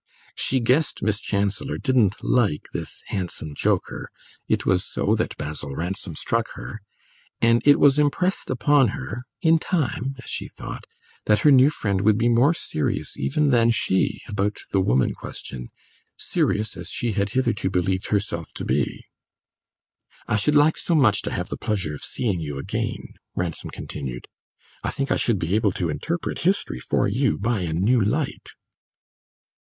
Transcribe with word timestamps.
She 0.33 0.59
guessed 0.59 1.03
Miss 1.03 1.21
Chancellor 1.21 1.77
didn't 1.77 2.23
like 2.23 2.69
this 2.73 3.03
handsome 3.09 3.53
joker 3.53 4.09
(it 4.47 4.65
was 4.65 4.83
so 4.83 5.13
that 5.13 5.37
Basil 5.37 5.75
Ransom 5.75 6.15
struck 6.15 6.53
her); 6.55 6.81
and 7.39 7.61
it 7.67 7.79
was 7.79 7.99
impressed 7.99 8.49
upon 8.49 8.97
her 8.99 9.25
("in 9.43 9.59
time," 9.59 10.15
as 10.17 10.27
she 10.27 10.47
thought) 10.47 10.85
that 11.25 11.41
her 11.41 11.51
new 11.51 11.69
friend 11.69 12.01
would 12.01 12.17
be 12.17 12.29
more 12.29 12.51
serious 12.55 13.15
even 13.15 13.51
than 13.51 13.69
she 13.69 14.21
about 14.27 14.57
the 14.71 14.81
woman 14.81 15.13
question, 15.13 15.69
serious 16.17 16.75
as 16.75 16.89
she 16.89 17.11
had 17.11 17.29
hitherto 17.37 17.69
believed 17.69 18.07
herself 18.07 18.51
to 18.55 18.65
be. 18.65 19.05
"I 20.27 20.35
should 20.35 20.55
like 20.55 20.77
so 20.77 20.95
much 20.95 21.21
to 21.21 21.31
have 21.31 21.49
the 21.49 21.57
pleasure 21.61 21.93
of 21.93 22.03
seeing 22.03 22.39
you 22.39 22.57
again," 22.57 23.13
Ransom 23.35 23.69
continued. 23.69 24.27
"I 24.83 24.89
think 24.89 25.11
I 25.11 25.15
should 25.15 25.37
be 25.37 25.53
able 25.53 25.73
to 25.73 25.89
interpret 25.89 26.39
history 26.39 26.79
for 26.79 27.07
you 27.07 27.37
by 27.37 27.59
a 27.59 27.71
new 27.73 28.01
light." 28.03 28.53